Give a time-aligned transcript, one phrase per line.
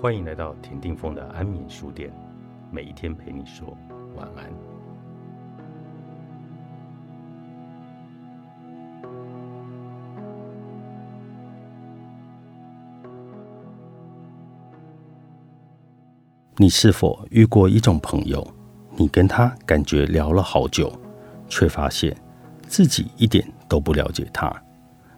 [0.00, 2.10] 欢迎来到田定峰的安眠书店，
[2.70, 3.76] 每一天陪你说
[4.16, 4.50] 晚安。
[16.56, 18.42] 你是否遇过一种朋友？
[18.96, 20.90] 你跟他感觉聊了好久，
[21.46, 22.16] 却发现
[22.62, 24.50] 自己一点都不了解他，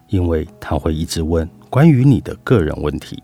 [0.09, 3.17] 因为他会一直问关于你的个人问题，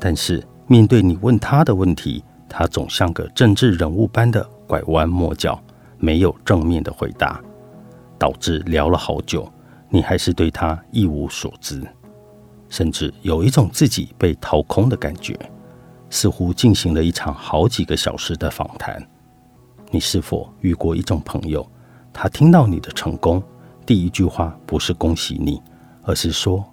[0.00, 0.44] 但是。
[0.70, 5.60] 面对你问他的问题，他总像个政治人物般的拐弯抹角，
[5.98, 7.40] 没有正面的回答，
[8.16, 9.52] 导致聊了好久，
[9.88, 11.82] 你还是对他一无所知，
[12.68, 15.36] 甚至有一种自己被掏空的感觉，
[16.08, 19.04] 似乎进行了一场好几个小时的访谈。
[19.90, 21.68] 你是否遇过一种朋友，
[22.12, 23.42] 他听到你的成功，
[23.84, 25.60] 第一句话不是恭喜你，
[26.02, 26.64] 而是说：“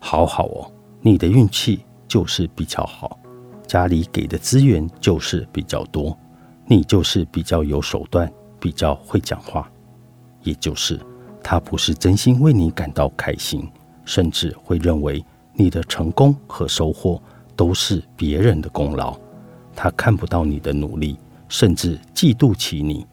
[0.00, 3.16] 好好哦，你的运气就是比较好。”
[3.66, 6.16] 家里给的资源就是比较多，
[6.66, 9.70] 你就是比较有手段，比较会讲话，
[10.42, 11.00] 也就是
[11.42, 13.68] 他不是真心为你感到开心，
[14.04, 17.20] 甚至会认为你的成功和收获
[17.56, 19.16] 都是别人的功劳，
[19.74, 23.06] 他看不到你的努力，甚至嫉妒起你，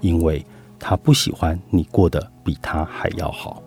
[0.00, 0.44] 因为
[0.78, 3.62] 他不喜欢你过得比他还要好。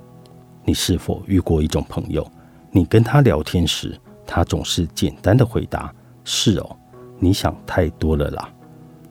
[0.66, 2.26] 你是否遇过一种朋友，
[2.72, 5.94] 你跟他聊天时，他总是简单的回答。
[6.24, 6.78] 是哦，
[7.20, 8.50] 你想太多了啦。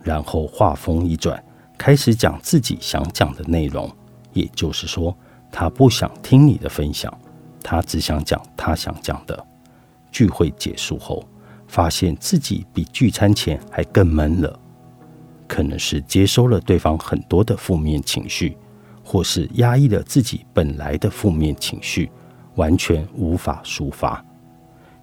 [0.02, 1.42] 然后话锋一转，
[1.78, 3.90] 开始讲自己想讲的内容。
[4.32, 5.14] 也就是说，
[5.50, 7.12] 他不想听你的分享，
[7.62, 9.46] 他只想讲他想讲的。
[10.10, 11.22] 聚会结束后，
[11.68, 14.58] 发现自己比聚餐前还更闷了，
[15.46, 18.56] 可能是接收了对方很多的负面情绪，
[19.04, 22.10] 或是压抑了自己本来的负面情绪，
[22.54, 24.24] 完全无法抒发。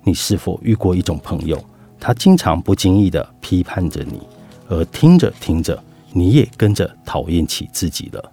[0.04, 1.64] 你是否遇过一种朋友？
[2.00, 4.22] 他经常不经意的批判着你，
[4.70, 5.84] 而听着听着，
[6.14, 8.32] 你也跟着讨厌起自己了，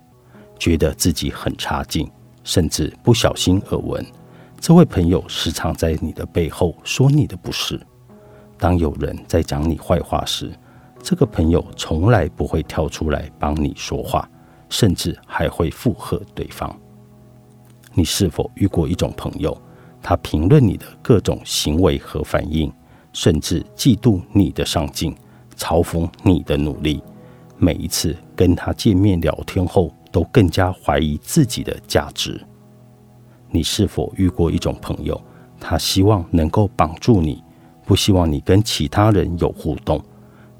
[0.59, 2.09] 觉得自己很差劲，
[2.44, 4.06] 甚至不小心耳闻，
[4.60, 7.81] 这位朋友时常在你的背后说你的不是。
[8.56, 10.50] 当有人在讲你坏话时，
[11.03, 14.28] 这个朋友从来不会跳出来帮你说话，
[14.69, 16.75] 甚至还会附和对方。
[17.94, 19.56] 你是否遇过一种朋友，
[20.00, 22.72] 他评论你的各种行为和反应？
[23.16, 25.16] 甚至嫉妒你的上进，
[25.56, 27.03] 嘲讽你的努力。
[27.56, 32.38] 每一次跟他见面聊天后，都更加怀疑自己的价值。
[33.49, 35.19] 你是否遇过一种朋友，
[35.59, 37.43] 他希望能够绑住你，
[37.87, 39.98] 不希望你跟其他人有互动。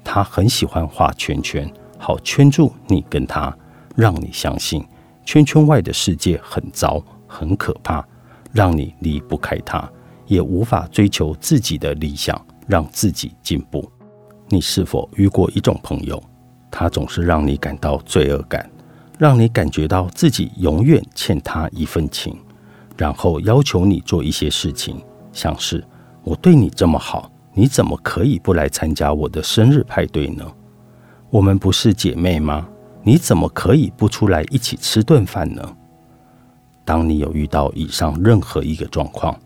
[0.03, 3.55] 他很喜欢画圈圈，好圈住你跟他，
[3.95, 4.83] 让你相信
[5.23, 8.03] 圈圈外的世界很糟、很可怕，
[8.51, 9.87] 让你离不开他。
[10.27, 13.89] 也无法追求自己的理想，让自己进步。
[14.49, 16.21] 你是否遇过一种朋友，
[16.69, 18.69] 他总是让你感到罪恶感，
[19.17, 22.37] 让你感觉到自己永远欠他一份情，
[22.95, 25.01] 然后要求你做一些事情，
[25.33, 25.83] 像是
[26.23, 30.45] 我对你这么好，你怎么可以不来参加我的生日派对呢？
[31.29, 32.67] 我们不是姐妹吗？
[33.03, 35.75] 你怎么可以不出来一起吃顿饭呢？
[36.85, 39.37] 当你有遇到以上任何一个状况，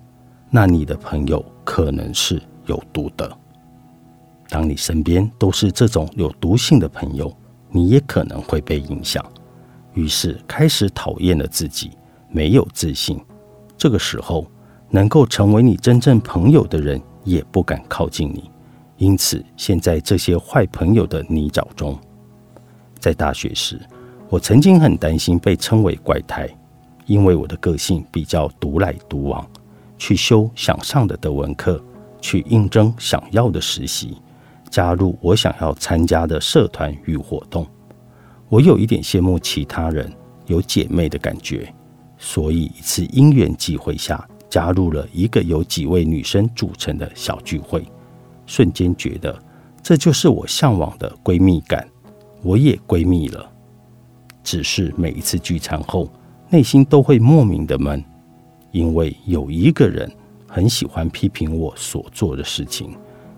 [0.54, 3.38] 那你的朋友可能是有毒的。
[4.50, 7.34] 当你身边都是这种有毒性的朋友，
[7.70, 9.26] 你也可能会被影响，
[9.94, 11.92] 于是开始讨厌了自己，
[12.30, 13.18] 没有自信。
[13.78, 14.46] 这个时候，
[14.90, 18.52] 能够成为你真正朋友的人也不敢靠近你。
[18.98, 21.98] 因此，陷在这些坏朋友的泥沼中。
[23.00, 23.80] 在大学时，
[24.30, 26.48] 我曾经很担心被称为怪胎，
[27.06, 29.48] 因为我的个性比较独来独往。
[30.02, 31.80] 去修想上的德文课，
[32.20, 34.18] 去应征想要的实习，
[34.68, 37.68] 加入我想要参加的社团与活动。
[38.50, 40.12] 我有一点羡慕其他人
[40.48, 41.72] 有姐妹的感觉，
[42.18, 47.86] 所以一次因缘际会下，加入了一个由几位女生组成的小聚会。
[48.48, 49.40] 瞬间觉得
[49.84, 51.88] 这就是我向往的闺蜜感，
[52.42, 53.48] 我也闺蜜了。
[54.44, 56.12] 只是每一次聚餐后，
[56.50, 58.04] 内心都会莫名的闷。
[58.72, 60.10] 因为有一个人
[60.48, 62.96] 很喜欢批评我所做的事情，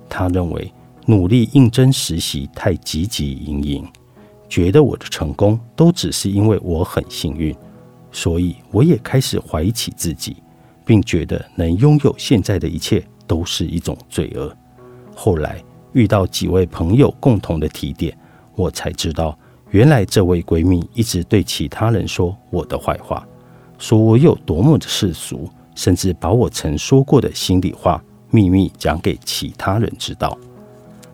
[0.09, 0.71] 他认为
[1.05, 3.87] 努力应征实习太汲汲营营，
[4.47, 7.55] 觉得我的成功都只是因为我很幸运，
[8.11, 10.37] 所以我也开始怀疑起自己，
[10.85, 14.55] 并觉得能拥有现在的一切都是一种罪恶。
[15.15, 15.63] 后来
[15.93, 18.17] 遇到几位朋友共同的提点，
[18.55, 19.37] 我才知道，
[19.71, 23.27] 原来这位闺蜜一直对其他人说我的坏话。
[23.83, 28.01] 说我有多么的世俗，甚至把我曾说过的心里话
[28.31, 30.37] 秘密讲给其他人知道。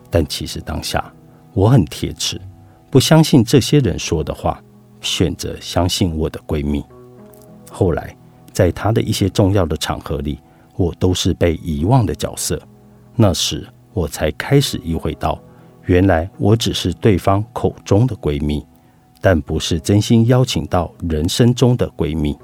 [0.08, 1.12] 但其实当下
[1.52, 2.40] 我很铁齿，
[2.88, 4.62] 不相信这些人说的话，
[5.00, 6.84] 选择相信我的闺蜜。
[7.72, 8.16] 后来
[8.52, 10.38] 在她的一些重要的场合里，
[10.76, 12.62] 我都是被遗忘的角色。
[13.16, 15.36] 那时我才开始意会到，
[15.86, 18.64] 原来我只是对方口中的闺蜜，
[19.20, 22.38] 但不是真心邀请到人生中的闺蜜。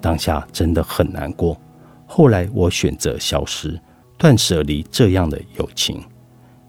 [0.00, 1.60] 当下真的很难过。
[2.06, 3.80] 后来我选择消失，
[4.16, 6.00] 断舍离这样的友情。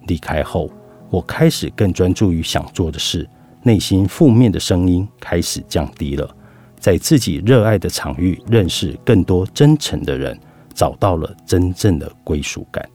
[0.08, 0.72] 离开后，
[1.10, 3.28] 我开始更专注于想做的事，
[3.64, 6.36] 内心负面的声音开始降低了，
[6.80, 10.40] 在自己热爱的场域认识更多真诚的人，
[10.74, 12.88] 找到了真正的归属感。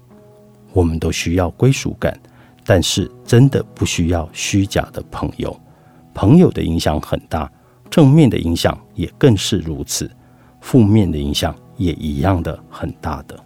[0.72, 2.18] 我们都需要归属感，
[2.64, 5.54] 但是真的不需要虚假的朋友。
[6.14, 7.50] 朋友的影响很大，
[7.90, 10.10] 正面的影响也更是如此，
[10.62, 13.38] 负面的影响也一样的很大的。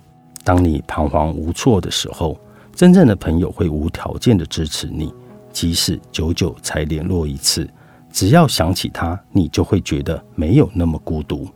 [0.44, 2.38] 当你彷徨无措的时候，
[2.72, 5.12] 真正的朋友会无条件的支持你，
[5.50, 7.68] 即使久久才联络一次，
[8.12, 11.48] 只要想起他，你就会觉得没有那么孤独。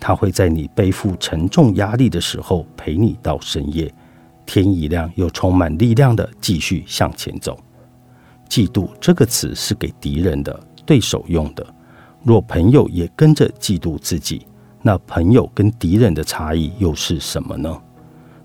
[0.00, 3.92] 他会在你背负沉重压力的时候陪你到深夜，
[4.46, 7.58] 天一亮又充满力量的继续向前走。
[8.48, 11.66] 嫉妒这个词是给敌人的、对手用的。
[12.22, 14.46] 若朋友也跟着嫉妒自己，
[14.88, 17.78] 那朋友跟敌人的差异又是什么呢？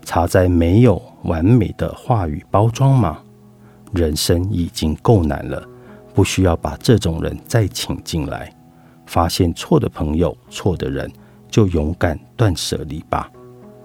[0.04, 3.18] 差在没有完美的话语包装吗？
[3.94, 5.66] 人生已经够难了，
[6.12, 8.54] 不需要把这种人再请进来。
[9.06, 11.10] 发现错的朋友、错的人，
[11.48, 13.32] 就勇敢断舍离吧。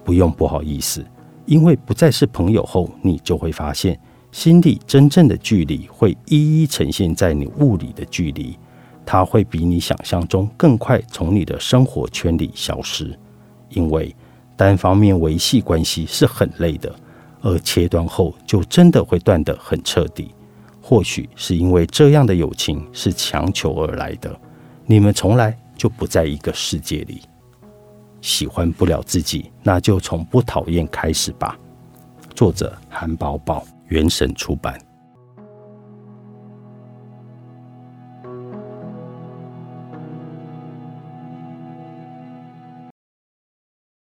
[0.04, 1.02] 不用不好意思，
[1.46, 3.98] 因为不再是朋友后，你就会发现
[4.34, 8.60] 心里真正的距离会一一呈现在你物理的距离，
[9.06, 13.18] 它会比你想象中更快从你的生活圈里消失，
[13.70, 14.16] 因为。
[14.56, 16.94] 单方面维系关系是很累的，
[17.40, 20.36] 而切断后就真的会断得很彻底。
[20.82, 24.38] 或许是因为这样的友情是强求而来的，
[24.86, 27.22] 你们从来就不在一个世界里。
[28.20, 31.58] 喜欢不了自己，那就从不讨厌开始吧。
[32.36, 34.89] 作者：韩宝宝，原神出版。